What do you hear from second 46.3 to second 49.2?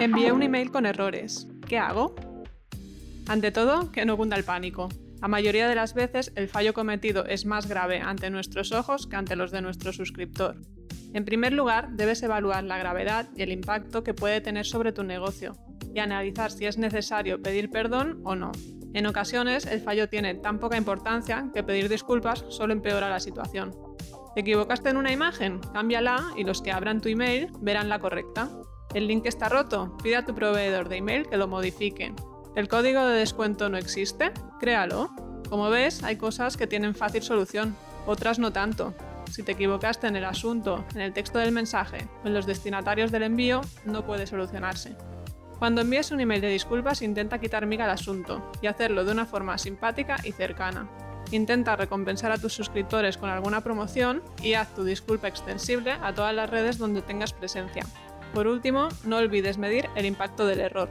de disculpas, intenta quitar miga al asunto y hacerlo de